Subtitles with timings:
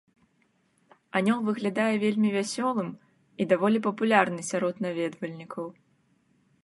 [1.19, 2.89] Анёл выглядае вельмі вясёлым
[3.45, 5.65] і даволі папулярны сярод наведвальнікаў.